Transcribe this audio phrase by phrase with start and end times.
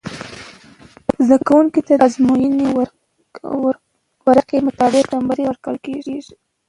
[1.25, 2.67] زده کوونکو ته د ازموينې
[4.27, 6.17] ورقعی مطابق نمرې ورکول کیږی